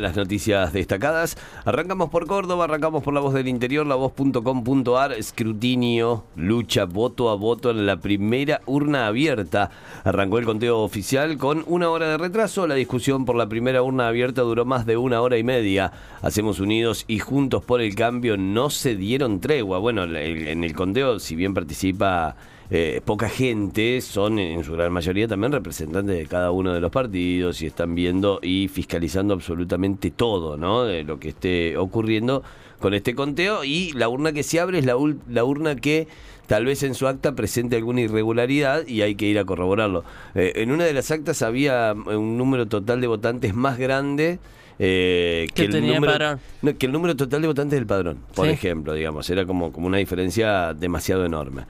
Las 0.00 0.16
noticias 0.16 0.72
destacadas. 0.72 1.36
Arrancamos 1.66 2.08
por 2.08 2.26
Córdoba, 2.26 2.64
arrancamos 2.64 3.02
por 3.02 3.12
la 3.12 3.20
voz 3.20 3.34
del 3.34 3.48
interior, 3.48 3.86
la 3.86 3.96
voz.com.ar, 3.96 5.12
escrutinio, 5.12 6.24
lucha 6.36 6.86
voto 6.86 7.28
a 7.28 7.34
voto 7.34 7.70
en 7.70 7.84
la 7.84 7.98
primera 7.98 8.62
urna 8.64 9.06
abierta. 9.06 9.70
Arrancó 10.02 10.38
el 10.38 10.46
conteo 10.46 10.78
oficial 10.78 11.36
con 11.36 11.64
una 11.66 11.90
hora 11.90 12.08
de 12.08 12.16
retraso. 12.16 12.66
La 12.66 12.76
discusión 12.76 13.26
por 13.26 13.36
la 13.36 13.50
primera 13.50 13.82
urna 13.82 14.08
abierta 14.08 14.40
duró 14.40 14.64
más 14.64 14.86
de 14.86 14.96
una 14.96 15.20
hora 15.20 15.36
y 15.36 15.44
media. 15.44 15.92
Hacemos 16.22 16.60
Unidos 16.60 17.04
y 17.06 17.18
Juntos 17.18 17.62
por 17.62 17.82
el 17.82 17.94
Cambio 17.94 18.38
no 18.38 18.70
se 18.70 18.96
dieron 18.96 19.40
tregua. 19.40 19.80
Bueno, 19.80 20.04
en 20.04 20.64
el 20.64 20.74
conteo, 20.74 21.18
si 21.18 21.36
bien 21.36 21.52
participa 21.52 22.36
eh, 22.70 23.00
poca 23.04 23.28
gente, 23.28 24.00
son 24.00 24.38
en 24.38 24.62
su 24.62 24.72
gran 24.72 24.92
mayoría 24.92 25.26
también 25.26 25.52
representantes 25.52 26.16
de 26.16 26.26
cada 26.26 26.52
uno 26.52 26.72
de 26.72 26.80
los 26.80 26.92
partidos 26.92 27.60
y 27.62 27.66
están 27.66 27.94
viendo 27.94 28.38
y 28.42 28.68
fiscalizando 28.68 29.34
absolutamente 29.34 30.10
todo, 30.10 30.56
¿no? 30.56 30.84
De 30.84 31.02
lo 31.02 31.18
que 31.18 31.30
esté 31.30 31.76
ocurriendo 31.76 32.44
con 32.78 32.94
este 32.94 33.14
conteo 33.14 33.64
y 33.64 33.92
la 33.92 34.08
urna 34.08 34.32
que 34.32 34.42
se 34.42 34.60
abre 34.60 34.78
es 34.78 34.86
la, 34.86 34.94
la 35.28 35.44
urna 35.44 35.76
que 35.76 36.06
tal 36.46 36.64
vez 36.64 36.82
en 36.82 36.94
su 36.94 37.06
acta 37.06 37.34
presente 37.34 37.76
alguna 37.76 38.00
irregularidad 38.00 38.86
y 38.86 39.02
hay 39.02 39.14
que 39.14 39.26
ir 39.26 39.38
a 39.38 39.44
corroborarlo. 39.44 40.04
Eh, 40.34 40.52
en 40.56 40.70
una 40.70 40.84
de 40.84 40.92
las 40.92 41.10
actas 41.10 41.42
había 41.42 41.92
un 41.92 42.36
número 42.36 42.66
total 42.66 43.00
de 43.00 43.06
votantes 43.06 43.54
más 43.54 43.78
grande 43.78 44.38
eh, 44.78 45.46
que, 45.54 45.64
el 45.64 45.86
número, 45.86 46.38
que 46.78 46.86
el 46.86 46.92
número 46.92 47.14
total 47.14 47.42
de 47.42 47.48
votantes 47.48 47.78
del 47.78 47.86
padrón, 47.86 48.18
por 48.34 48.48
ejemplo, 48.48 48.94
digamos, 48.94 49.28
era 49.28 49.44
como, 49.44 49.72
como 49.72 49.86
una 49.86 49.98
diferencia 49.98 50.72
demasiado 50.72 51.26
enorme. 51.26 51.64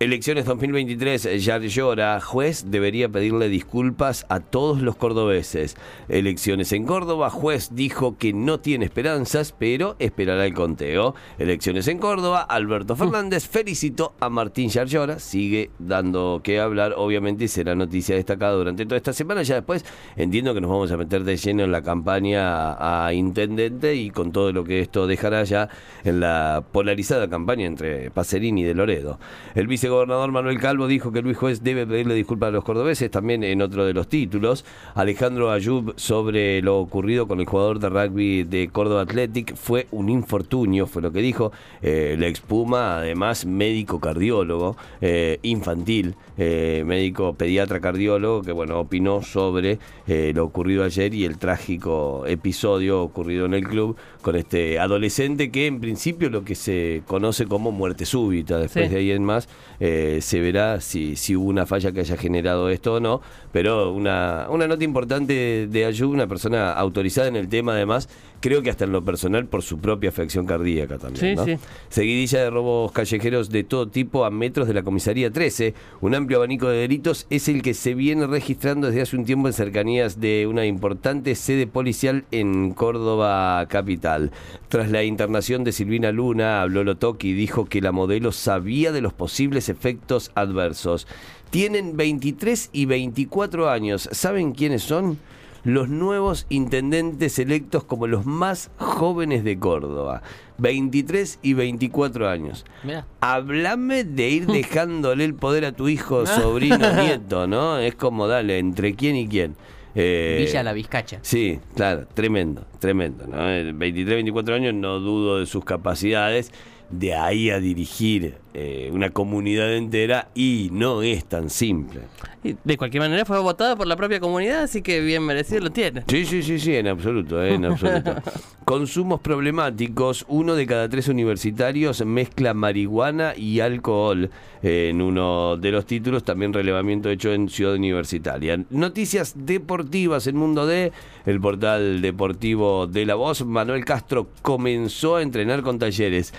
Elecciones 0.00 0.44
2023, 0.44 1.44
ya 1.44 1.58
llora. 1.58 2.20
Juez 2.20 2.66
debería 2.68 3.08
pedirle 3.08 3.48
disculpas 3.48 4.26
a 4.28 4.38
todos 4.38 4.80
los 4.80 4.94
cordobeses. 4.94 5.76
Elecciones 6.08 6.70
en 6.70 6.86
Córdoba, 6.86 7.30
juez 7.30 7.70
dijo 7.72 8.16
que 8.16 8.32
no 8.32 8.60
tiene 8.60 8.84
esperanzas, 8.84 9.52
pero 9.58 9.96
esperará 9.98 10.46
el 10.46 10.54
conteo. 10.54 11.16
Elecciones 11.40 11.88
en 11.88 11.98
Córdoba, 11.98 12.42
Alberto 12.42 12.94
mm. 12.94 12.96
Fernández 12.98 13.48
felicitó 13.48 14.14
a 14.20 14.28
Martín 14.28 14.68
Yarlora. 14.68 15.18
Sigue 15.18 15.70
dando 15.80 16.42
que 16.44 16.60
hablar, 16.60 16.94
obviamente, 16.96 17.46
y 17.46 17.48
será 17.48 17.74
noticia 17.74 18.14
destacada 18.14 18.52
durante 18.52 18.84
toda 18.84 18.98
esta 18.98 19.12
semana. 19.12 19.42
Ya 19.42 19.56
después 19.56 19.84
entiendo 20.14 20.54
que 20.54 20.60
nos 20.60 20.70
vamos 20.70 20.92
a 20.92 20.96
meter 20.96 21.24
de 21.24 21.36
lleno 21.36 21.64
en 21.64 21.72
la 21.72 21.82
campaña 21.82 23.06
a 23.06 23.12
intendente 23.12 23.96
y 23.96 24.10
con 24.10 24.30
todo 24.30 24.52
lo 24.52 24.62
que 24.62 24.78
esto 24.78 25.08
dejará 25.08 25.42
ya 25.42 25.68
en 26.04 26.20
la 26.20 26.62
polarizada 26.70 27.28
campaña 27.28 27.66
entre 27.66 28.12
Pacerini 28.12 28.60
y 28.60 28.64
de 28.64 28.74
Loredo. 28.76 29.18
El 29.56 29.66
vice 29.66 29.87
gobernador 29.88 30.32
Manuel 30.32 30.58
Calvo 30.58 30.86
dijo 30.86 31.12
que 31.12 31.22
Luis 31.22 31.36
Juez 31.36 31.62
debe 31.62 31.86
pedirle 31.86 32.14
disculpas 32.14 32.48
a 32.48 32.52
los 32.52 32.64
cordobeses, 32.64 33.10
también 33.10 33.44
en 33.44 33.62
otro 33.62 33.84
de 33.84 33.94
los 33.94 34.08
títulos. 34.08 34.64
Alejandro 34.94 35.50
Ayub 35.50 35.94
sobre 35.96 36.62
lo 36.62 36.78
ocurrido 36.78 37.26
con 37.26 37.40
el 37.40 37.46
jugador 37.46 37.78
de 37.78 37.88
rugby 37.88 38.44
de 38.44 38.68
Córdoba 38.68 39.02
Athletic 39.02 39.54
fue 39.56 39.86
un 39.90 40.08
infortunio, 40.08 40.86
fue 40.86 41.02
lo 41.02 41.12
que 41.12 41.20
dijo. 41.20 41.52
Eh, 41.82 42.16
la 42.18 42.26
expuma, 42.26 42.98
además, 42.98 43.46
médico 43.46 44.00
cardiólogo 44.00 44.76
eh, 45.00 45.38
infantil, 45.42 46.14
eh, 46.36 46.82
médico 46.86 47.34
pediatra 47.34 47.80
cardiólogo, 47.80 48.42
que 48.42 48.52
bueno, 48.52 48.78
opinó 48.78 49.22
sobre 49.22 49.78
lo 50.08 50.44
ocurrido 50.44 50.84
ayer 50.84 51.12
y 51.12 51.24
el 51.24 51.36
trágico 51.36 52.24
episodio 52.26 53.02
ocurrido 53.02 53.44
en 53.44 53.52
el 53.52 53.68
club 53.68 53.96
con 54.22 54.36
este 54.36 54.78
adolescente 54.78 55.50
que 55.50 55.66
en 55.66 55.80
principio 55.80 56.30
lo 56.30 56.44
que 56.44 56.54
se 56.54 57.02
conoce 57.06 57.46
como 57.46 57.72
muerte 57.72 58.06
súbita, 58.06 58.58
después 58.58 58.90
de 58.90 58.96
ahí 58.96 59.10
en 59.10 59.24
más 59.24 59.48
eh, 59.80 60.18
se 60.20 60.40
verá 60.40 60.80
si, 60.80 61.16
si 61.16 61.36
hubo 61.36 61.48
una 61.48 61.66
falla 61.66 61.92
que 61.92 62.00
haya 62.00 62.16
generado 62.16 62.68
esto 62.70 62.94
o 62.94 63.00
no, 63.00 63.20
pero 63.52 63.92
una, 63.92 64.46
una 64.50 64.66
nota 64.66 64.84
importante 64.84 65.66
de 65.68 65.84
Ayub, 65.84 66.10
una 66.10 66.26
persona 66.26 66.72
autorizada 66.72 67.28
en 67.28 67.36
el 67.36 67.48
tema 67.48 67.72
además, 67.72 68.08
creo 68.40 68.62
que 68.62 68.70
hasta 68.70 68.84
en 68.84 68.92
lo 68.92 69.04
personal 69.04 69.46
por 69.46 69.62
su 69.62 69.78
propia 69.78 70.10
afección 70.10 70.46
cardíaca 70.46 70.98
también. 70.98 71.58
Seguidilla 71.88 72.40
de 72.40 72.50
robos 72.50 72.92
callejeros 72.92 73.50
de 73.50 73.64
todo 73.64 73.88
tipo 73.88 74.24
a 74.24 74.30
metros 74.30 74.68
de 74.68 74.74
la 74.74 74.82
comisaría 74.82 75.30
13. 75.30 75.74
Un 76.00 76.14
amplio 76.14 76.38
abanico 76.38 76.68
de 76.68 76.78
delitos 76.78 77.26
es 77.30 77.48
el 77.48 77.62
que 77.62 77.74
se 77.74 77.94
viene 77.94 78.26
registrando 78.26 78.86
desde 78.86 79.02
hace 79.02 79.16
un 79.16 79.24
tiempo 79.24 79.48
en 79.48 79.54
cercanías 79.54 80.20
de 80.20 80.46
una 80.46 80.66
importante 80.66 81.34
sede 81.34 81.66
policial 81.66 82.24
en 82.30 82.72
Córdoba 82.72 83.66
capital. 83.68 84.30
Tras 84.68 84.90
la 84.90 85.02
internación 85.02 85.64
de 85.64 85.72
Silvina 85.72 86.12
Luna, 86.12 86.62
habló 86.62 86.84
Lotoki 86.84 87.30
y 87.30 87.34
dijo 87.34 87.64
que 87.66 87.80
la 87.80 87.92
modelo 87.92 88.32
sabía 88.32 88.92
de 88.92 89.00
los 89.00 89.12
posibles 89.12 89.68
efectos 89.68 90.30
adversos. 90.34 91.06
Tienen 91.50 91.96
23 91.96 92.70
y 92.72 92.84
24 92.84 93.70
años. 93.70 94.08
¿Saben 94.12 94.52
quiénes 94.52 94.82
son? 94.82 95.18
Los 95.64 95.88
nuevos 95.88 96.46
intendentes 96.48 97.38
electos 97.38 97.84
como 97.84 98.06
los 98.06 98.26
más 98.26 98.70
jóvenes 98.76 99.44
de 99.44 99.58
Córdoba. 99.58 100.22
23 100.58 101.38
y 101.42 101.54
24 101.54 102.28
años. 102.28 102.64
Mira. 102.82 103.06
Hablame 103.20 104.04
de 104.04 104.28
ir 104.28 104.46
dejándole 104.48 105.24
el 105.24 105.34
poder 105.34 105.64
a 105.64 105.72
tu 105.72 105.88
hijo, 105.88 106.26
sobrino, 106.26 106.92
nieto, 107.02 107.46
¿no? 107.46 107.78
Es 107.78 107.94
como, 107.94 108.26
dale, 108.26 108.58
entre 108.58 108.94
quién 108.94 109.16
y 109.16 109.28
quién. 109.28 109.56
Eh, 109.94 110.44
Villa 110.46 110.62
La 110.62 110.72
Vizcacha. 110.72 111.18
Sí, 111.22 111.58
claro, 111.74 112.06
tremendo, 112.12 112.64
tremendo. 112.78 113.26
¿no? 113.26 113.36
23, 113.36 114.16
24 114.16 114.54
años, 114.54 114.74
no 114.74 115.00
dudo 115.00 115.40
de 115.40 115.46
sus 115.46 115.64
capacidades. 115.64 116.52
De 116.90 117.14
ahí 117.14 117.50
a 117.50 117.60
dirigir 117.60 118.36
eh, 118.60 118.90
una 118.92 119.10
comunidad 119.10 119.72
entera 119.76 120.30
y 120.34 120.68
no 120.72 121.02
es 121.02 121.24
tan 121.26 121.48
simple. 121.48 122.00
de 122.42 122.76
cualquier 122.76 123.04
manera 123.04 123.24
fue 123.24 123.38
votada 123.38 123.76
por 123.76 123.86
la 123.86 123.94
propia 123.94 124.18
comunidad, 124.18 124.64
así 124.64 124.82
que 124.82 125.00
bien 125.00 125.24
merecido 125.24 125.60
lo 125.60 125.70
tiene. 125.70 126.02
Sí, 126.08 126.26
sí, 126.26 126.42
sí, 126.42 126.58
sí, 126.58 126.74
en 126.74 126.88
absoluto, 126.88 127.40
eh, 127.40 127.54
en 127.54 127.66
absoluto. 127.66 128.16
Consumos 128.64 129.20
problemáticos, 129.20 130.24
uno 130.26 130.56
de 130.56 130.66
cada 130.66 130.88
tres 130.88 131.06
universitarios 131.06 132.04
mezcla 132.04 132.52
marihuana 132.52 133.32
y 133.36 133.60
alcohol 133.60 134.28
eh, 134.62 134.88
en 134.90 135.02
uno 135.02 135.56
de 135.56 135.70
los 135.70 135.86
títulos, 135.86 136.24
también 136.24 136.52
relevamiento 136.52 137.10
hecho 137.10 137.32
en 137.32 137.48
Ciudad 137.48 137.74
Universitaria. 137.74 138.58
Noticias 138.70 139.34
deportivas 139.36 140.26
en 140.26 140.36
Mundo 140.36 140.66
D, 140.66 140.90
el 141.26 141.40
portal 141.40 142.00
deportivo 142.00 142.88
de 142.88 143.06
La 143.06 143.14
Voz, 143.14 143.44
Manuel 143.44 143.84
Castro 143.84 144.30
comenzó 144.42 145.14
a 145.14 145.22
entrenar 145.22 145.62
con 145.62 145.78
talleres. 145.78 146.34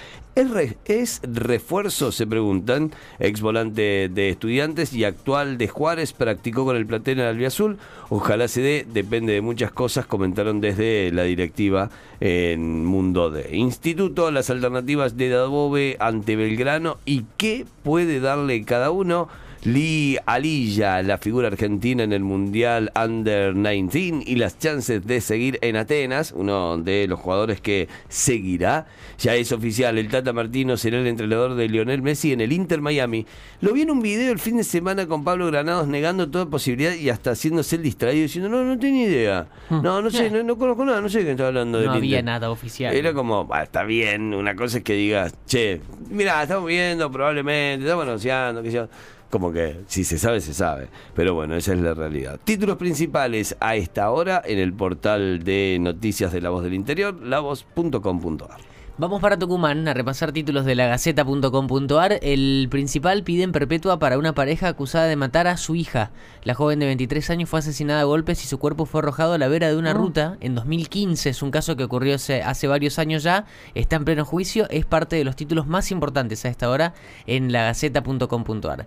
¿Es, 0.85 1.21
refuerzo, 1.23 2.08
se 2.11 2.27
preguntan? 2.27 2.91
Ex 3.19 3.41
volante 3.41 4.09
de 4.09 4.29
estudiantes 4.29 4.93
y 4.93 5.03
actual 5.03 5.57
de 5.57 5.67
Juárez, 5.67 6.13
practicó 6.13 6.65
con 6.65 6.75
el 6.75 6.85
plantel 6.85 7.19
en 7.19 7.25
Albiazul. 7.25 7.77
Ojalá 8.09 8.47
se 8.47 8.61
dé, 8.61 8.85
depende 8.91 9.33
de 9.33 9.41
muchas 9.41 9.71
cosas, 9.71 10.05
comentaron 10.05 10.61
desde 10.61 11.11
la 11.11 11.23
directiva 11.23 11.89
en 12.19 12.85
Mundo 12.85 13.29
de 13.29 13.55
Instituto, 13.55 14.31
las 14.31 14.49
alternativas 14.49 15.17
de 15.17 15.29
Dabobe 15.29 15.97
ante 15.99 16.35
Belgrano 16.35 16.97
y 17.05 17.25
qué 17.37 17.65
puede 17.83 18.19
darle 18.19 18.63
cada 18.63 18.91
uno. 18.91 19.29
Lee 19.63 20.17
Alilla, 20.25 21.03
la 21.03 21.17
figura 21.17 21.49
argentina 21.49 22.03
en 22.03 22.13
el 22.13 22.23
Mundial 22.23 22.91
Under 22.95 23.53
19 23.53 24.23
y 24.25 24.35
las 24.35 24.57
chances 24.57 25.05
de 25.05 25.19
seguir 25.19 25.59
en 25.61 25.75
Atenas, 25.75 26.31
uno 26.31 26.77
de 26.77 27.07
los 27.07 27.19
jugadores 27.19 27.59
que 27.59 27.89
seguirá. 28.07 28.87
Ya 29.17 29.35
es 29.35 29.51
oficial, 29.51 29.97
el 29.97 30.07
Tata 30.07 30.31
Martino 30.31 30.77
será 30.77 30.99
el 30.99 31.07
entrenador 31.07 31.55
de 31.55 31.67
Lionel 31.67 32.01
Messi 32.01 32.31
en 32.31 32.39
el 32.39 32.53
Inter 32.53 32.79
Miami. 32.79 33.25
Lo 33.59 33.73
vi 33.73 33.81
en 33.81 33.91
un 33.91 34.01
video 34.01 34.31
el 34.31 34.39
fin 34.39 34.55
de 34.55 34.63
semana 34.63 35.07
con 35.07 35.25
Pablo 35.25 35.47
Granados 35.47 35.89
negando 35.89 36.29
toda 36.29 36.45
posibilidad 36.45 36.93
y 36.93 37.09
hasta 37.09 37.31
haciéndose 37.31 37.75
el 37.75 37.83
distraído 37.83 38.23
diciendo, 38.23 38.49
no, 38.49 38.63
no 38.63 38.79
tengo 38.79 38.93
ni 38.93 39.03
idea. 39.03 39.47
Hmm. 39.69 39.81
No, 39.81 40.01
no 40.01 40.09
sé, 40.09 40.29
no, 40.29 40.57
conozco 40.57 40.85
nada, 40.85 41.01
no 41.01 41.09
sé 41.09 41.25
qué 41.25 41.31
está 41.31 41.47
hablando. 41.47 41.81
No 41.81 41.91
había 41.91 42.21
nada 42.21 42.49
oficial. 42.49 42.95
Era 42.95 43.13
como, 43.13 43.49
está 43.61 43.83
bien, 43.83 44.33
una 44.33 44.55
cosa 44.55 44.77
es 44.77 44.83
que 44.85 44.93
digas, 44.93 45.33
che, 45.45 45.81
mira, 46.09 46.41
estamos 46.41 46.67
viendo 46.67 47.11
probablemente, 47.11 47.83
estamos 47.83 48.05
anunciando, 48.05 48.63
que 48.63 48.71
yo 48.71 48.87
como 49.29 49.51
que 49.51 49.81
si 49.87 50.03
se 50.03 50.17
sabe, 50.17 50.41
se 50.41 50.53
sabe. 50.53 50.87
Pero 51.15 51.33
bueno, 51.33 51.55
esa 51.55 51.73
es 51.73 51.79
la 51.79 51.93
realidad. 51.93 52.39
Títulos 52.43 52.77
principales 52.77 53.55
a 53.59 53.75
esta 53.75 54.09
hora 54.11 54.41
en 54.45 54.59
el 54.59 54.73
portal 54.73 55.43
de 55.43 55.77
noticias 55.79 56.31
de 56.31 56.41
La 56.41 56.49
Voz 56.49 56.63
del 56.63 56.73
Interior, 56.73 57.15
lavoz.com.ar. 57.21 58.69
Vamos 58.99 59.21
para 59.21 59.39
Tucumán 59.39 59.87
a 59.87 59.93
repasar 59.93 60.33
títulos 60.33 60.65
de 60.65 60.75
la 60.75 60.87
Gaceta.com.ar. 60.87 62.19
El 62.21 62.67
principal 62.69 63.23
pide 63.23 63.43
en 63.43 63.53
perpetua 63.53 63.97
para 63.97 64.17
una 64.17 64.33
pareja 64.33 64.67
acusada 64.67 65.05
de 65.05 65.15
matar 65.15 65.47
a 65.47 65.55
su 65.55 65.75
hija. 65.75 66.11
La 66.43 66.53
joven 66.53 66.79
de 66.79 66.87
23 66.87 67.29
años 67.29 67.49
fue 67.49 67.59
asesinada 67.59 68.01
a 68.01 68.03
golpes 68.03 68.43
y 68.43 68.47
su 68.47 68.59
cuerpo 68.59 68.85
fue 68.85 68.99
arrojado 68.99 69.31
a 69.31 69.37
la 69.37 69.47
vera 69.47 69.69
de 69.69 69.77
una 69.77 69.93
ruta 69.93 70.35
en 70.41 70.53
2015. 70.53 71.29
Es 71.29 71.41
un 71.41 71.49
caso 71.49 71.77
que 71.77 71.85
ocurrió 71.85 72.15
hace, 72.15 72.43
hace, 72.43 72.67
varios 72.67 72.99
años 72.99 73.23
ya. 73.23 73.45
Está 73.73 73.95
en 73.95 74.03
pleno 74.03 74.25
juicio. 74.25 74.69
Es 74.69 74.85
parte 74.85 75.15
de 75.15 75.23
los 75.23 75.37
títulos 75.37 75.65
más 75.65 75.91
importantes 75.91 76.43
a 76.43 76.49
esta 76.49 76.69
hora 76.69 76.93
en 77.25 77.53
la 77.53 77.63
Gaceta.com.ar. 77.63 78.85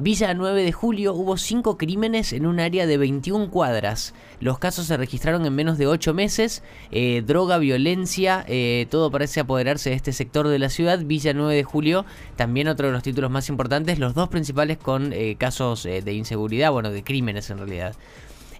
Villa 0.00 0.32
9 0.32 0.62
de 0.62 0.70
julio 0.70 1.12
hubo 1.12 1.36
cinco 1.36 1.76
crímenes 1.76 2.32
en 2.32 2.46
un 2.46 2.60
área 2.60 2.86
de 2.86 2.96
21 2.98 3.50
cuadras. 3.50 4.14
Los 4.38 4.60
casos 4.60 4.86
se 4.86 4.96
registraron 4.96 5.44
en 5.44 5.52
menos 5.56 5.76
de 5.76 5.88
8 5.88 6.14
meses. 6.14 6.62
Eh, 6.92 7.24
droga, 7.26 7.58
violencia, 7.58 8.44
eh, 8.46 8.86
todo 8.90 9.10
parece 9.10 9.40
apoderarse 9.40 9.90
de 9.90 9.96
este 9.96 10.12
sector 10.12 10.46
de 10.46 10.60
la 10.60 10.68
ciudad. 10.68 11.00
Villa 11.00 11.32
9 11.34 11.52
de 11.52 11.64
julio, 11.64 12.06
también 12.36 12.68
otro 12.68 12.86
de 12.86 12.92
los 12.92 13.02
títulos 13.02 13.32
más 13.32 13.48
importantes, 13.48 13.98
los 13.98 14.14
dos 14.14 14.28
principales 14.28 14.78
con 14.78 15.12
eh, 15.12 15.34
casos 15.36 15.82
de 15.82 16.12
inseguridad, 16.12 16.70
bueno, 16.70 16.92
de 16.92 17.02
crímenes 17.02 17.50
en 17.50 17.58
realidad 17.58 17.96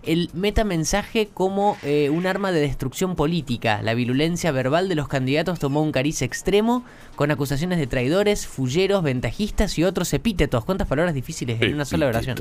el 0.08 0.30
metamensaje 0.32 1.28
como 1.32 1.76
eh, 1.82 2.08
un 2.08 2.26
arma 2.26 2.50
de 2.50 2.60
destrucción 2.60 3.14
política. 3.14 3.82
La 3.82 3.92
virulencia 3.92 4.50
verbal 4.52 4.88
de 4.88 4.94
los 4.94 5.06
candidatos 5.06 5.58
tomó 5.58 5.82
un 5.82 5.92
cariz 5.92 6.22
extremo 6.22 6.82
con 7.14 7.30
acusaciones 7.30 7.78
de 7.78 7.86
traidores, 7.86 8.46
fulleros, 8.46 9.02
ventajistas 9.02 9.78
y 9.78 9.84
otros 9.84 10.14
epítetos. 10.14 10.64
¿Cuántas 10.64 10.88
palabras 10.88 11.14
difíciles 11.14 11.60
en 11.60 11.74
una 11.74 11.84
sola 11.84 12.06
oración? 12.06 12.38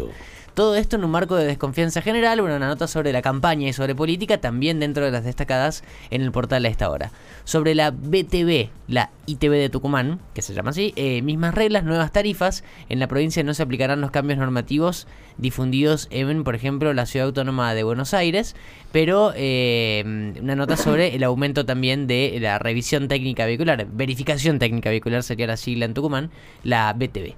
Todo 0.54 0.76
esto 0.76 0.96
en 0.96 1.04
un 1.04 1.12
marco 1.12 1.36
de 1.36 1.46
desconfianza 1.46 2.02
general, 2.02 2.40
una 2.40 2.58
nota 2.58 2.88
sobre 2.88 3.12
la 3.12 3.22
campaña 3.22 3.68
y 3.68 3.74
sobre 3.74 3.94
política, 3.94 4.40
también 4.40 4.80
dentro 4.80 5.04
de 5.06 5.12
las 5.12 5.24
destacadas 5.26 5.84
en 6.10 6.22
el 6.22 6.32
portal 6.32 6.66
a 6.66 6.70
esta 6.70 6.90
hora. 6.90 7.12
Sobre 7.44 7.76
la 7.76 7.92
BTV, 7.92 8.70
la 8.88 9.12
ITV 9.28 9.52
de 9.52 9.70
Tucumán, 9.70 10.20
que 10.34 10.42
se 10.42 10.54
llama 10.54 10.72
así, 10.72 10.94
eh, 10.96 11.22
mismas 11.22 11.54
reglas, 11.54 11.84
nuevas 11.84 12.12
tarifas. 12.12 12.64
En 12.90 13.00
la 13.00 13.08
provincia 13.08 13.44
no 13.44 13.54
se 13.54 13.62
aplicarán 13.62 14.02
los 14.02 14.10
cambios 14.10 14.40
normativos 14.40 15.06
difundidos 15.38 16.08
en, 16.10 16.44
por 16.44 16.56
ejemplo, 16.56 16.94
la 16.94 17.06
ciudad 17.06 17.28
autónoma 17.28 17.57
de 17.58 17.84
Buenos 17.84 18.14
Aires, 18.14 18.56
pero 18.92 19.34
eh, 19.36 20.04
una 20.42 20.56
nota 20.56 20.78
sobre 20.78 21.16
el 21.16 21.24
aumento 21.24 21.66
también 21.66 22.08
de 22.08 22.38
la 22.40 22.60
revisión 22.60 23.08
técnica 23.08 23.46
vehicular, 23.46 23.88
verificación 23.92 24.60
técnica 24.60 24.90
vehicular 24.90 25.24
sería 25.24 25.48
la 25.48 25.58
sigla 25.58 25.86
en 25.86 25.94
Tucumán, 25.94 26.30
la 26.64 26.94
BTV 26.94 27.34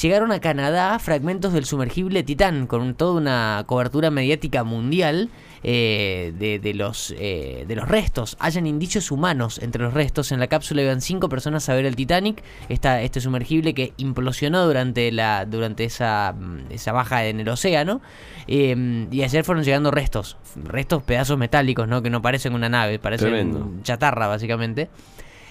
llegaron 0.00 0.32
a 0.32 0.40
Canadá 0.40 0.98
fragmentos 0.98 1.52
del 1.52 1.64
sumergible 1.64 2.22
Titán, 2.22 2.66
con 2.66 2.94
toda 2.94 3.20
una 3.20 3.64
cobertura 3.66 4.10
mediática 4.10 4.64
mundial 4.64 5.30
eh, 5.64 6.32
de, 6.36 6.74
los, 6.74 7.14
eh, 7.18 7.64
de 7.68 7.76
los 7.76 7.88
restos. 7.88 8.36
Hayan 8.40 8.66
indicios 8.66 9.10
humanos 9.10 9.60
entre 9.62 9.82
los 9.82 9.94
restos. 9.94 10.32
En 10.32 10.40
la 10.40 10.48
cápsula 10.48 10.82
iban 10.82 11.00
cinco 11.00 11.28
personas 11.28 11.68
a 11.68 11.74
ver 11.74 11.84
el 11.84 11.94
Titanic, 11.94 12.42
esta, 12.68 13.02
este 13.02 13.20
sumergible 13.20 13.74
que 13.74 13.92
implosionó 13.96 14.64
durante, 14.66 15.12
la, 15.12 15.44
durante 15.44 15.84
esa, 15.84 16.34
mm, 16.36 16.72
esa 16.72 16.92
baja 16.92 17.26
en 17.26 17.40
el 17.40 17.48
océano. 17.48 18.00
Eh, 18.48 19.06
y 19.10 19.22
ayer 19.22 19.44
fueron 19.44 19.62
llegando 19.62 19.90
restos, 19.90 20.36
restos 20.56 21.02
pedazos 21.02 21.38
metálicos, 21.38 21.86
¿no? 21.86 22.02
que 22.02 22.10
no 22.10 22.22
parecen 22.22 22.54
una 22.54 22.68
nave, 22.68 22.98
parecen 22.98 23.82
chatarra 23.82 24.26
básicamente. 24.26 24.88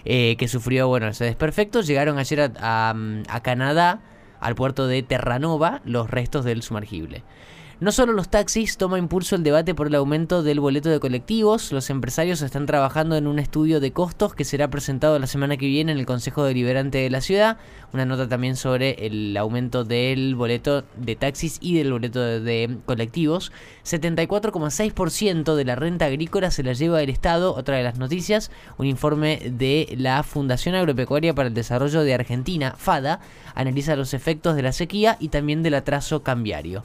que 0.03 0.47
sufrió 0.49 0.87
bueno 0.87 1.07
ese 1.07 1.25
desperfecto. 1.25 1.81
Llegaron 1.81 2.17
ayer 2.17 2.51
a, 2.59 2.95
a 3.29 3.39
Canadá 3.41 4.01
al 4.41 4.55
puerto 4.55 4.87
de 4.87 5.03
Terranova 5.03 5.81
los 5.85 6.09
restos 6.09 6.43
del 6.43 6.61
sumergible. 6.63 7.23
No 7.81 7.91
solo 7.91 8.13
los 8.13 8.29
taxis 8.29 8.77
toma 8.77 8.99
impulso 8.99 9.35
el 9.35 9.41
debate 9.41 9.73
por 9.73 9.87
el 9.87 9.95
aumento 9.95 10.43
del 10.43 10.59
boleto 10.59 10.89
de 10.89 10.99
colectivos, 10.99 11.71
los 11.71 11.89
empresarios 11.89 12.43
están 12.43 12.67
trabajando 12.67 13.15
en 13.15 13.25
un 13.25 13.39
estudio 13.39 13.79
de 13.79 13.91
costos 13.91 14.35
que 14.35 14.45
será 14.45 14.69
presentado 14.69 15.17
la 15.17 15.25
semana 15.25 15.57
que 15.57 15.65
viene 15.65 15.91
en 15.91 15.97
el 15.97 16.05
Consejo 16.05 16.43
Deliberante 16.43 16.99
de 16.99 17.09
la 17.09 17.21
ciudad. 17.21 17.57
Una 17.91 18.05
nota 18.05 18.29
también 18.29 18.55
sobre 18.55 19.07
el 19.07 19.35
aumento 19.35 19.83
del 19.83 20.35
boleto 20.35 20.83
de 20.95 21.15
taxis 21.15 21.57
y 21.59 21.75
del 21.75 21.91
boleto 21.91 22.19
de, 22.19 22.77
colectivos. 22.85 23.51
74,6% 23.83 25.55
de 25.55 25.65
la 25.65 25.75
renta 25.75 26.05
agrícola 26.05 26.51
se 26.51 26.61
la 26.61 26.73
lleva 26.73 27.01
el 27.01 27.09
Estado, 27.09 27.55
otra 27.55 27.77
de 27.77 27.83
las 27.83 27.97
noticias, 27.97 28.51
un 28.77 28.85
informe 28.85 29.39
de 29.43 29.91
la 29.97 30.21
Fundación 30.21 30.75
Agropecuaria 30.75 31.33
para 31.33 31.47
el 31.47 31.55
Desarrollo 31.55 32.03
de 32.03 32.13
Argentina, 32.13 32.75
FADA, 32.77 33.21
analiza 33.55 33.95
los 33.95 34.13
efectos 34.13 34.55
de 34.55 34.61
la 34.61 34.71
sequía 34.71 35.17
y 35.19 35.29
también 35.29 35.63
del 35.63 35.73
atraso 35.73 36.21
cambiario. 36.21 36.83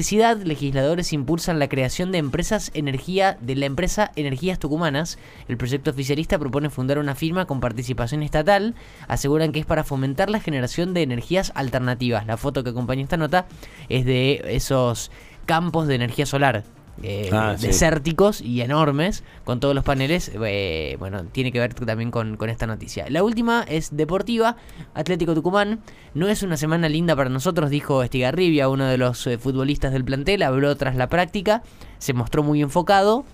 Electricidad, 0.00 0.38
legisladores 0.38 1.12
impulsan 1.12 1.58
la 1.58 1.68
creación 1.68 2.10
de 2.10 2.16
empresas 2.16 2.70
energía 2.72 3.36
de 3.42 3.54
la 3.54 3.66
empresa 3.66 4.12
Energías 4.16 4.58
Tucumanas. 4.58 5.18
El 5.46 5.58
proyecto 5.58 5.90
oficialista 5.90 6.38
propone 6.38 6.70
fundar 6.70 6.98
una 6.98 7.14
firma 7.14 7.44
con 7.44 7.60
participación 7.60 8.22
estatal. 8.22 8.74
Aseguran 9.08 9.52
que 9.52 9.60
es 9.60 9.66
para 9.66 9.84
fomentar 9.84 10.30
la 10.30 10.40
generación 10.40 10.94
de 10.94 11.02
energías 11.02 11.52
alternativas. 11.54 12.26
La 12.26 12.38
foto 12.38 12.64
que 12.64 12.70
acompaña 12.70 13.02
esta 13.02 13.18
nota 13.18 13.46
es 13.90 14.06
de 14.06 14.42
esos 14.46 15.10
campos 15.44 15.86
de 15.86 15.96
energía 15.96 16.24
solar 16.24 16.64
eh, 17.02 17.30
ah, 17.32 17.56
desérticos 17.58 18.40
y 18.40 18.60
enormes, 18.60 19.24
con 19.44 19.58
todos 19.60 19.74
los 19.74 19.84
paneles, 19.84 20.30
eh, 20.44 20.96
bueno, 20.98 21.24
tiene 21.24 21.50
que 21.50 21.58
ver 21.58 21.74
también 21.74 22.10
con, 22.10 22.36
esta 22.48 22.66
noticia. 22.66 23.06
La 23.08 23.22
última 23.22 23.64
es 23.68 23.96
deportiva, 23.96 24.56
Atlético 24.94 25.34
Tucumán. 25.34 25.80
No 26.14 26.28
es 26.28 26.42
una 26.42 26.56
semana 26.56 26.88
linda 26.88 27.16
para 27.16 27.30
nosotros, 27.30 27.70
dijo 27.70 28.02
Estigarribia, 28.02 28.68
uno 28.68 28.86
de 28.86 28.98
los 28.98 29.26
eh, 29.26 29.38
futbolistas 29.38 29.92
del 29.92 30.04
plantel, 30.04 30.42
habló 30.42 30.76
tras 30.76 30.96
la 30.96 31.08
práctica, 31.08 31.62
se 31.98 32.12
mostró 32.12 32.42
muy 32.42 32.60
enfocado, 32.60 33.24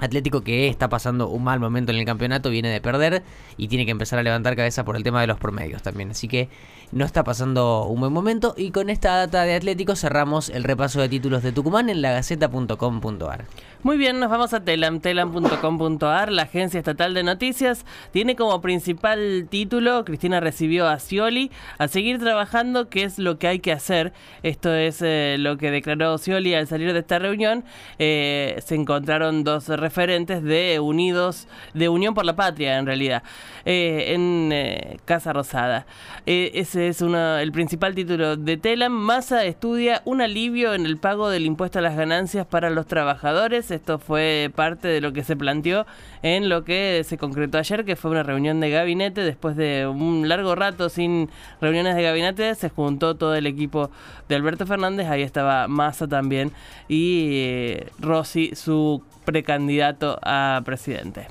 Atlético 0.00 0.42
que 0.42 0.68
está 0.68 0.88
pasando 0.88 1.28
un 1.28 1.42
mal 1.42 1.58
momento 1.58 1.92
en 1.92 1.98
el 1.98 2.04
campeonato, 2.04 2.50
viene 2.50 2.68
de 2.68 2.80
perder 2.80 3.22
y 3.56 3.68
tiene 3.68 3.86
que 3.86 3.92
empezar 3.92 4.18
a 4.18 4.22
levantar 4.22 4.54
cabeza 4.54 4.84
por 4.84 4.96
el 4.96 5.02
tema 5.02 5.20
de 5.20 5.26
los 5.26 5.38
promedios 5.38 5.82
también. 5.82 6.10
Así 6.10 6.28
que 6.28 6.48
no 6.92 7.04
está 7.04 7.24
pasando 7.24 7.84
un 7.86 8.00
buen 8.00 8.12
momento. 8.12 8.54
Y 8.56 8.70
con 8.70 8.90
esta 8.90 9.16
data 9.16 9.42
de 9.42 9.54
Atlético 9.54 9.96
cerramos 9.96 10.48
el 10.50 10.64
repaso 10.64 11.00
de 11.00 11.08
títulos 11.08 11.42
de 11.42 11.52
Tucumán 11.52 11.90
en 11.90 12.02
lagaceta.com.ar. 12.02 13.44
Muy 13.82 13.98
bien, 13.98 14.18
nos 14.18 14.30
vamos 14.30 14.52
a 14.52 14.64
telam, 14.64 15.00
telam.com.ar, 15.00 16.32
la 16.32 16.42
agencia 16.42 16.78
estatal 16.78 17.14
de 17.14 17.22
noticias. 17.22 17.84
Tiene 18.10 18.34
como 18.34 18.60
principal 18.60 19.46
título, 19.48 20.04
Cristina 20.04 20.40
recibió 20.40 20.88
a 20.88 20.98
Scioli, 20.98 21.52
a 21.78 21.86
seguir 21.86 22.18
trabajando, 22.18 22.88
que 22.88 23.04
es 23.04 23.18
lo 23.18 23.38
que 23.38 23.46
hay 23.46 23.60
que 23.60 23.72
hacer. 23.72 24.12
Esto 24.42 24.74
es 24.74 25.02
eh, 25.02 25.36
lo 25.38 25.56
que 25.56 25.70
declaró 25.70 26.18
Scioli 26.18 26.54
al 26.54 26.66
salir 26.66 26.92
de 26.92 26.98
esta 26.98 27.18
reunión. 27.18 27.64
Eh, 27.98 28.60
se 28.64 28.74
encontraron 28.74 29.44
dos 29.44 29.68
referentes 29.86 30.42
de 30.42 30.80
Unidos, 30.80 31.48
de 31.74 31.88
Unión 31.88 32.14
por 32.14 32.24
la 32.24 32.36
Patria, 32.36 32.78
en 32.78 32.86
realidad, 32.86 33.22
eh, 33.64 34.14
en 34.14 34.98
Casa 35.04 35.32
Rosada. 35.32 35.86
ese 36.26 36.88
es 36.88 37.00
el 37.00 37.52
principal 37.52 37.94
título 37.94 38.36
de 38.36 38.56
Telam. 38.56 38.92
Massa 38.92 39.44
estudia 39.44 40.02
un 40.04 40.20
alivio 40.20 40.74
en 40.74 40.86
el 40.86 40.96
pago 40.96 41.30
del 41.30 41.46
impuesto 41.46 41.78
a 41.78 41.82
las 41.82 41.96
ganancias 41.96 42.46
para 42.46 42.70
los 42.70 42.86
trabajadores 42.86 43.36
esto 43.70 43.98
fue 43.98 44.50
parte 44.54 44.88
de 44.88 45.00
lo 45.00 45.12
que 45.12 45.22
se 45.22 45.36
planteó 45.36 45.86
en 46.22 46.48
lo 46.48 46.64
que 46.64 47.02
se 47.04 47.18
concretó 47.18 47.58
ayer, 47.58 47.84
que 47.84 47.94
fue 47.96 48.10
una 48.10 48.22
reunión 48.22 48.58
de 48.60 48.70
gabinete. 48.70 49.20
Después 49.20 49.56
de 49.56 49.86
un 49.86 50.28
largo 50.28 50.54
rato 50.54 50.88
sin 50.88 51.28
reuniones 51.60 51.94
de 51.94 52.02
gabinete, 52.02 52.54
se 52.54 52.68
juntó 52.68 53.14
todo 53.16 53.34
el 53.34 53.46
equipo 53.46 53.90
de 54.28 54.34
Alberto 54.34 54.66
Fernández. 54.66 55.06
Ahí 55.08 55.22
estaba 55.22 55.68
Massa 55.68 56.08
también 56.08 56.52
y 56.88 57.28
eh, 57.32 57.86
Rossi, 57.98 58.54
su 58.54 59.02
precandidato 59.24 59.75
a 59.82 60.62
presidente, 60.64 61.28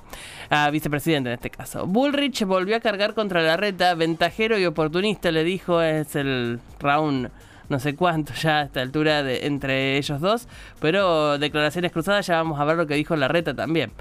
a 0.49 0.69
vicepresidente 0.69 1.29
en 1.29 1.35
este 1.35 1.49
caso. 1.49 1.85
Bullrich 1.87 2.43
volvió 2.45 2.75
a 2.75 2.79
cargar 2.79 3.13
contra 3.13 3.41
la 3.41 3.57
reta, 3.57 3.93
ventajero 3.95 4.57
y 4.57 4.65
oportunista, 4.65 5.31
le 5.31 5.43
dijo, 5.43 5.81
es 5.81 6.15
el 6.15 6.59
round 6.79 7.29
no 7.69 7.79
sé 7.79 7.95
cuánto 7.95 8.33
ya 8.33 8.59
a 8.59 8.63
esta 8.63 8.81
altura 8.81 9.23
de, 9.23 9.47
entre 9.47 9.97
ellos 9.97 10.21
dos, 10.21 10.47
pero 10.79 11.37
declaraciones 11.37 11.91
cruzadas 11.91 12.27
ya 12.27 12.35
vamos 12.37 12.59
a 12.59 12.65
ver 12.65 12.77
lo 12.77 12.87
que 12.87 12.95
dijo 12.95 13.15
la 13.15 13.27
reta 13.27 13.53
también. 13.53 13.91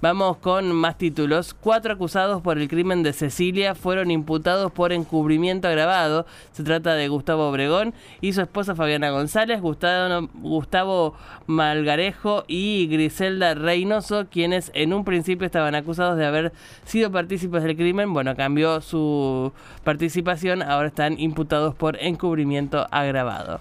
Vamos 0.00 0.36
con 0.38 0.72
más 0.72 0.98
títulos. 0.98 1.54
Cuatro 1.54 1.94
acusados 1.94 2.42
por 2.42 2.58
el 2.58 2.68
crimen 2.68 3.02
de 3.02 3.12
Cecilia 3.12 3.74
fueron 3.74 4.10
imputados 4.10 4.70
por 4.72 4.92
encubrimiento 4.92 5.68
agravado. 5.68 6.26
Se 6.52 6.62
trata 6.62 6.94
de 6.94 7.08
Gustavo 7.08 7.48
Obregón 7.48 7.94
y 8.20 8.32
su 8.32 8.42
esposa 8.42 8.74
Fabiana 8.74 9.10
González, 9.10 9.60
Gustavo, 9.60 10.28
Gustavo 10.34 11.14
Malgarejo 11.46 12.44
y 12.46 12.86
Griselda 12.88 13.54
Reynoso, 13.54 14.26
quienes 14.30 14.70
en 14.74 14.92
un 14.92 15.04
principio 15.04 15.46
estaban 15.46 15.74
acusados 15.74 16.18
de 16.18 16.26
haber 16.26 16.52
sido 16.84 17.10
partícipes 17.10 17.62
del 17.62 17.76
crimen. 17.76 18.12
Bueno, 18.12 18.36
cambió 18.36 18.80
su 18.80 19.52
participación, 19.84 20.62
ahora 20.62 20.88
están 20.88 21.18
imputados 21.18 21.74
por 21.74 21.96
encubrimiento 22.02 22.86
agravado 22.90 23.13
grabado. 23.14 23.60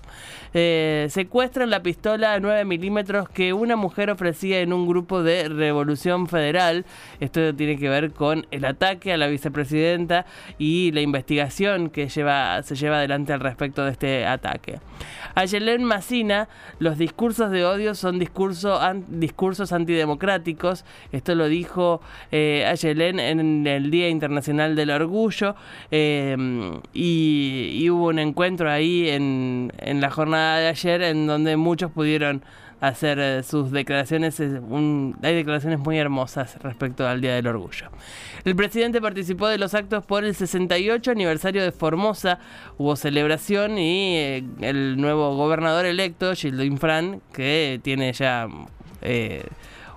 Eh, 0.56 1.08
secuestran 1.10 1.72
la 1.72 1.82
pistola 1.82 2.40
9 2.40 2.66
milímetros 2.66 3.28
que 3.28 3.54
una 3.54 3.76
mujer 3.76 4.12
ofrecía 4.12 4.60
en 4.60 4.72
un 4.72 4.88
grupo 4.88 5.24
de 5.24 5.50
Revolución 5.50 6.28
Federal. 6.28 6.86
Esto 7.20 7.56
tiene 7.56 7.78
que 7.78 7.90
ver 7.90 8.12
con 8.12 8.46
el 8.52 8.66
ataque 8.66 9.14
a 9.14 9.18
la 9.18 9.28
vicepresidenta 9.28 10.26
y 10.60 10.92
la 10.92 11.02
investigación 11.02 11.90
que 11.90 12.08
lleva, 12.08 12.62
se 12.62 12.76
lleva 12.76 12.98
adelante 12.98 13.34
al 13.34 13.40
respecto 13.40 13.84
de 13.84 13.92
este 13.92 14.26
ataque. 14.26 14.80
A 15.36 15.46
Yelén 15.46 15.84
Massina, 15.84 16.48
los 16.78 17.00
discursos 17.00 17.50
de 17.50 17.66
odio 17.66 17.96
son 17.96 18.20
discurso, 18.20 18.80
discursos 19.08 19.74
antidemocráticos. 19.74 20.86
Esto 21.12 21.34
lo 21.34 21.48
dijo 21.48 22.02
eh, 22.32 22.72
en 22.84 23.66
el 23.66 23.90
Día 23.90 24.10
Internacional 24.10 24.76
del 24.76 24.92
Orgullo. 24.92 25.56
Eh, 25.90 26.38
y, 26.94 27.90
hubo 27.90 28.08
un 28.08 28.18
encuentro 28.18 28.72
ahí 28.72 29.10
en, 29.10 29.72
en 29.78 30.00
la 30.00 30.10
jornada 30.10 30.43
de 30.58 30.68
ayer 30.68 31.02
en 31.02 31.28
donde 31.28 31.58
muchos 31.58 31.92
pudieron 31.92 32.44
hacer 32.82 33.18
eh, 33.20 33.44
sus 33.44 33.72
declaraciones. 33.72 34.40
hay 34.40 35.36
declaraciones 35.36 35.80
muy 35.80 35.98
hermosas 35.98 36.58
respecto 36.62 37.08
al 37.08 37.22
Día 37.22 37.36
del 37.36 37.48
Orgullo. 37.48 37.90
El 38.44 38.56
presidente 38.56 39.00
participó 39.00 39.48
de 39.48 39.58
los 39.58 39.74
actos 39.74 40.06
por 40.06 40.26
el 40.26 40.36
68 40.36 41.12
aniversario 41.12 41.64
de 41.64 41.72
Formosa. 41.72 42.40
Hubo 42.78 42.96
celebración 42.98 43.78
y 43.78 44.18
eh, 44.18 44.44
el 44.60 44.98
nuevo 44.98 45.36
gobernador 45.36 45.86
electo, 45.86 46.36
Gildo 46.36 46.64
Infran, 46.64 47.22
que 47.32 47.80
tiene 47.84 48.12
ya 48.12 48.48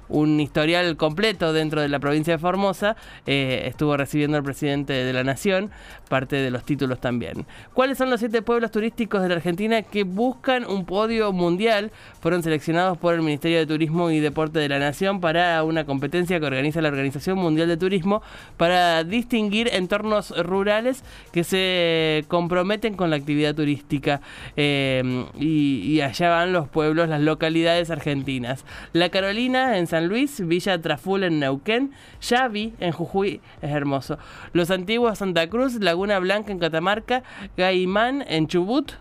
un 0.08 0.40
historial 0.40 0.96
completo 0.96 1.52
dentro 1.52 1.80
de 1.80 1.88
la 1.88 1.98
provincia 1.98 2.34
de 2.34 2.38
Formosa. 2.38 2.96
Eh, 3.26 3.64
estuvo 3.66 3.96
recibiendo 3.96 4.36
al 4.36 4.42
presidente 4.42 4.92
de 4.92 5.12
la 5.12 5.24
Nación, 5.24 5.70
parte 6.08 6.36
de 6.36 6.50
los 6.50 6.64
títulos 6.64 7.00
también. 7.00 7.46
¿Cuáles 7.74 7.98
son 7.98 8.10
los 8.10 8.20
siete 8.20 8.42
pueblos 8.42 8.70
turísticos 8.70 9.22
de 9.22 9.28
la 9.28 9.34
Argentina 9.36 9.82
que 9.82 10.04
buscan 10.04 10.64
un 10.64 10.84
podio 10.84 11.32
mundial? 11.32 11.90
Fueron 12.20 12.42
seleccionados 12.42 12.98
por 12.98 13.14
el 13.14 13.22
Ministerio 13.22 13.58
de 13.58 13.66
Turismo 13.66 14.10
y 14.10 14.20
Deporte 14.20 14.58
de 14.58 14.68
la 14.68 14.78
Nación 14.78 15.20
para 15.20 15.62
una 15.64 15.84
competencia 15.84 16.38
que 16.38 16.46
organiza 16.46 16.80
la 16.80 16.88
Organización 16.88 17.38
Mundial 17.38 17.68
de 17.68 17.76
Turismo 17.76 18.22
para 18.56 19.04
distinguir 19.04 19.68
entornos 19.72 20.30
rurales 20.44 21.02
que 21.32 21.44
se 21.44 22.24
comprometen 22.28 22.94
con 22.94 23.10
la 23.10 23.16
actividad 23.16 23.54
turística. 23.54 24.20
Eh, 24.56 25.26
y, 25.38 26.00
allá 26.00 26.30
van 26.30 26.52
los 26.52 26.68
pueblos, 26.68 27.08
las 27.08 27.20
localidades 27.20 27.90
argentinas. 27.90 28.64
La 28.92 29.08
Carolina 29.08 29.78
en 29.78 29.86
San 29.86 29.95
Luis, 30.00 30.46
Villa 30.46 30.80
Traful 30.80 31.24
en 31.24 31.40
Neuquén, 31.40 31.92
Yavi 32.20 32.74
en 32.80 32.92
Jujuy, 32.92 33.40
es 33.62 33.70
hermoso. 33.70 34.18
Los 34.52 34.70
antiguos 34.70 35.18
Santa 35.18 35.48
Cruz, 35.48 35.74
Laguna 35.80 36.18
Blanca 36.18 36.52
en 36.52 36.58
Catamarca, 36.58 37.22
Gaimán 37.56 38.24
en 38.28 38.46
Chubut, 38.46 38.92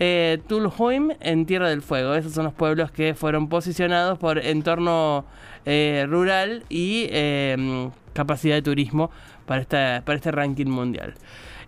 eh, 0.00 0.40
Tulhuim 0.48 1.12
en 1.20 1.46
Tierra 1.46 1.68
del 1.68 1.82
Fuego. 1.82 2.14
Esos 2.14 2.32
son 2.32 2.44
los 2.44 2.54
pueblos 2.54 2.90
que 2.90 3.14
fueron 3.14 3.48
posicionados 3.48 4.18
por 4.18 4.38
entorno 4.38 5.24
eh, 5.64 6.06
rural 6.08 6.64
y 6.68 7.06
em, 7.10 7.90
capacidad 8.12 8.54
de 8.54 8.62
turismo 8.62 9.10
para, 9.46 9.60
esta, 9.60 10.02
para 10.04 10.16
este 10.16 10.30
ranking 10.30 10.66
mundial. 10.66 11.14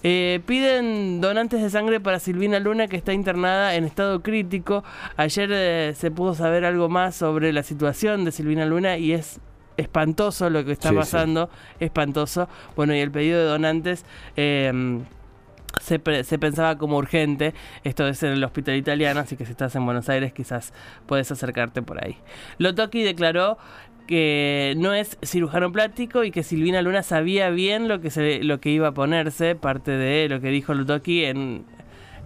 Eh, 0.02 0.40
piden 0.46 1.20
donantes 1.20 1.62
de 1.62 1.70
sangre 1.70 2.00
para 2.00 2.20
Silvina 2.20 2.60
Luna, 2.60 2.86
que 2.86 2.96
está 2.96 3.12
internada 3.12 3.74
en 3.74 3.84
estado 3.84 4.22
crítico. 4.22 4.84
Ayer 5.16 5.50
eh, 5.52 5.92
se 5.96 6.10
pudo 6.10 6.34
saber 6.34 6.64
algo 6.64 6.88
más 6.88 7.16
sobre 7.16 7.52
la 7.52 7.62
situación 7.62 8.24
de 8.24 8.32
Silvina 8.32 8.66
Luna 8.66 8.98
y 8.98 9.12
es 9.12 9.40
espantoso 9.76 10.48
lo 10.48 10.64
que 10.64 10.72
está 10.72 10.92
pasando, 10.92 11.50
espantoso. 11.80 12.48
Bueno, 12.76 12.94
y 12.94 13.00
el 13.00 13.10
pedido 13.10 13.40
de 13.40 13.46
donantes... 13.46 14.04
Em, 14.36 15.04
se, 15.80 16.00
se, 16.24 16.38
pensaba 16.38 16.78
como 16.78 16.96
urgente. 16.96 17.52
Esto 17.84 18.06
es 18.08 18.22
en 18.22 18.32
el 18.32 18.44
hospital 18.44 18.76
italiano, 18.76 19.20
así 19.20 19.36
que 19.36 19.44
si 19.44 19.50
estás 19.50 19.74
en 19.76 19.84
Buenos 19.84 20.08
Aires 20.08 20.32
quizás 20.32 20.72
puedes 21.06 21.30
acercarte 21.30 21.82
por 21.82 22.02
ahí. 22.02 22.16
Lotoki 22.58 23.02
declaró 23.02 23.58
que 24.06 24.74
no 24.76 24.94
es 24.94 25.18
cirujano 25.22 25.72
plástico 25.72 26.24
y 26.24 26.30
que 26.30 26.42
Silvina 26.42 26.82
Luna 26.82 27.02
sabía 27.02 27.50
bien 27.50 27.88
lo 27.88 28.00
que, 28.00 28.10
se, 28.10 28.42
lo 28.42 28.60
que 28.60 28.70
iba 28.70 28.88
a 28.88 28.92
ponerse, 28.92 29.54
parte 29.54 29.90
de 29.90 30.28
lo 30.28 30.40
que 30.40 30.48
dijo 30.48 30.74
Lotoki 30.74 31.24
en, 31.24 31.64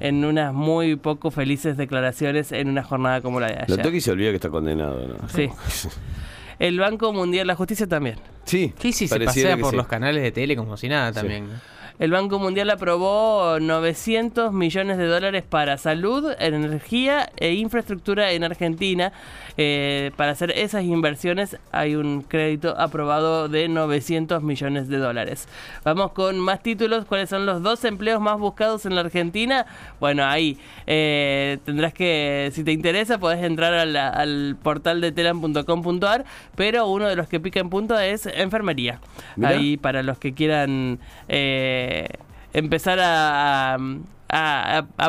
en 0.01 0.25
unas 0.25 0.53
muy 0.55 0.97
poco 0.97 1.31
felices 1.31 1.77
declaraciones 1.77 2.53
en 2.53 2.69
una 2.69 2.83
jornada 2.83 3.21
como 3.21 3.41
la 3.41 3.49
de 3.49 3.55
ayer. 3.55 3.71
Lotoki 3.71 4.01
se 4.01 4.11
olvida 4.11 4.31
que 4.31 4.37
está 4.37 4.51
condenado, 4.51 5.07
¿no? 5.07 5.29
Sí. 5.29 5.49
El 6.59 6.79
Banco 6.79 7.13
Mundial, 7.15 7.47
la 7.47 7.55
justicia 7.55 7.87
también. 7.87 8.17
Sí, 8.45 8.75
sí, 8.79 8.93
sí, 8.93 9.09
se 9.09 9.19
pasea 9.19 9.57
por 9.57 9.73
los 9.73 9.87
canales 9.87 10.23
de 10.23 10.31
tele 10.31 10.57
como 10.57 10.77
si 10.77 10.89
nada 10.89 11.11
también. 11.11 11.49
El 12.01 12.13
Banco 12.13 12.39
Mundial 12.39 12.71
aprobó 12.71 13.59
900 13.61 14.55
millones 14.55 14.97
de 14.97 15.05
dólares 15.05 15.45
para 15.47 15.77
salud, 15.77 16.33
energía 16.39 17.31
e 17.37 17.53
infraestructura 17.53 18.33
en 18.33 18.43
Argentina. 18.43 19.13
Eh, 19.59 20.11
para 20.17 20.31
hacer 20.31 20.51
esas 20.53 20.85
inversiones 20.85 21.59
hay 21.73 21.97
un 21.97 22.23
crédito 22.23 22.75
aprobado 22.79 23.51
de 23.51 23.69
900 23.69 24.43
millones 24.43 24.89
de 24.89 24.97
dólares. 24.97 25.47
Vamos 25.85 26.13
con 26.13 26.39
más 26.39 26.63
títulos. 26.63 27.05
¿Cuáles 27.05 27.29
son 27.29 27.45
los 27.45 27.63
dos 27.63 27.85
empleos 27.85 28.19
más 28.19 28.39
buscados 28.39 28.87
en 28.87 28.95
la 28.95 29.03
Argentina? 29.03 29.67
Bueno, 30.01 30.25
ahí 30.25 30.57
eh, 30.87 31.59
tendrás 31.67 31.93
que, 31.93 32.51
si 32.55 32.65
te 32.65 32.73
interesa, 32.73 33.19
podés 33.19 33.45
entrar 33.45 33.75
al, 33.75 34.57
portal 34.63 35.03
de 35.03 35.13
telan.com.ar, 35.13 36.25
pero 36.57 36.87
uno 36.89 37.07
de 37.07 37.17
los 37.17 37.29
que 37.29 37.41
pica 37.41 37.61
en 37.61 37.69
punto 37.69 37.99
es 37.99 38.25
enfermería. 38.25 39.01
Ahí 39.43 39.77
para 39.77 40.03
los 40.03 40.17
que 40.17 40.33
quieran... 40.33 40.99
Eh, 41.29 41.89
empezar 42.53 42.99
a, 43.01 43.75
a, 43.75 43.79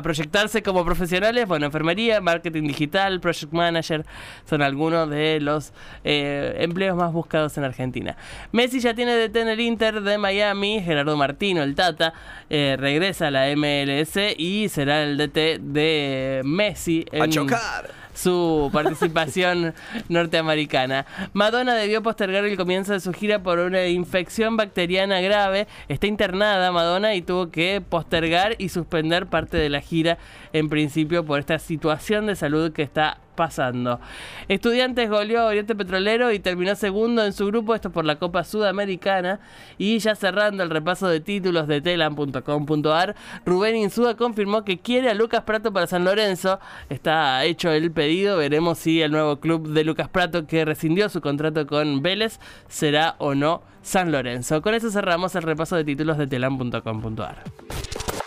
proyectarse 0.02 0.64
como 0.64 0.84
profesionales, 0.86 1.48
bueno, 1.48 1.66
enfermería, 1.66 2.22
marketing 2.22 2.64
digital, 2.64 3.20
project 3.20 3.52
manager, 3.52 4.06
son 4.50 4.62
algunos 4.62 5.10
de 5.10 5.40
los 5.40 5.74
eh, 6.04 6.56
empleos 6.60 6.98
más 6.98 7.14
buscados 7.14 7.58
en 7.58 7.64
Argentina. 7.64 8.18
Messi 8.52 8.80
ya 8.80 8.94
tiene 8.94 9.16
DT 9.16 9.36
en 9.38 9.50
el 9.50 9.60
Inter 9.60 10.02
de 10.02 10.18
Miami, 10.18 10.82
Gerardo 10.82 11.16
Martino, 11.18 11.62
el 11.64 11.76
Tata, 11.76 12.14
eh, 12.50 12.76
regresa 12.80 13.28
a 13.28 13.32
la 13.32 13.56
MLS 13.56 14.18
y 14.38 14.70
será 14.70 15.04
el 15.04 15.18
DT 15.18 15.60
de 15.60 16.42
Messi. 16.44 17.06
En, 17.12 17.22
a 17.22 17.30
chocar 17.30 18.02
su 18.14 18.70
participación 18.72 19.74
norteamericana. 20.10 21.06
Madonna 21.34 21.76
debió 21.76 22.04
postergar 22.04 22.46
el 22.46 22.58
comienzo 22.58 22.94
de 22.94 23.00
su 23.00 23.14
gira 23.14 23.40
por 23.40 23.60
una 23.60 23.88
infección 23.88 24.58
bacteriana 24.58 25.22
grave. 25.22 25.68
Está 25.88 26.08
internada 26.08 26.72
Madonna 26.72 27.16
y 27.16 27.22
tuvo 27.22 27.50
que 27.50 27.82
postergar 27.82 28.56
y 28.58 28.70
suspender 28.70 29.11
parte 29.28 29.58
de 29.58 29.70
la 29.70 29.82
gira 29.82 30.18
en 30.54 30.70
principio 30.70 31.26
por 31.26 31.40
esta 31.40 31.60
situación 31.60 32.28
de 32.28 32.36
salud 32.36 32.72
que 32.72 32.84
está 32.84 33.20
pasando. 33.36 34.00
Estudiantes 34.48 35.10
goleó 35.10 35.42
a 35.42 35.46
Oriente 35.46 35.76
Petrolero 35.76 36.32
y 36.32 36.40
terminó 36.40 36.76
segundo 36.76 37.26
en 37.26 37.34
su 37.34 37.48
grupo, 37.48 37.74
esto 37.74 37.92
por 37.92 38.06
la 38.06 38.18
Copa 38.18 38.44
Sudamericana. 38.44 39.40
Y 39.78 40.00
ya 40.00 40.16
cerrando 40.16 40.64
el 40.64 40.70
repaso 40.70 41.08
de 41.08 41.20
títulos 41.20 41.68
de 41.68 41.82
telan.com.ar, 41.82 43.16
Rubén 43.46 43.76
Insúa 43.78 44.16
confirmó 44.16 44.64
que 44.64 44.80
quiere 44.80 45.10
a 45.10 45.14
Lucas 45.14 45.44
Prato 45.44 45.74
para 45.74 45.88
San 45.88 46.06
Lorenzo. 46.06 46.60
Está 46.90 47.44
hecho 47.46 47.72
el 47.72 47.92
pedido, 47.92 48.38
veremos 48.38 48.78
si 48.78 49.02
el 49.02 49.12
nuevo 49.12 49.40
club 49.40 49.70
de 49.70 49.84
Lucas 49.84 50.10
Prato 50.10 50.46
que 50.46 50.66
rescindió 50.66 51.10
su 51.10 51.22
contrato 51.22 51.66
con 51.66 52.02
Vélez 52.02 52.40
será 52.68 53.16
o 53.18 53.34
no 53.34 53.64
San 53.82 54.12
Lorenzo. 54.12 54.62
Con 54.62 54.76
eso 54.76 54.92
cerramos 54.92 55.36
el 55.36 55.44
repaso 55.44 55.76
de 55.76 55.84
títulos 55.84 56.18
de 56.18 56.28
telan.com.ar. 56.28 57.44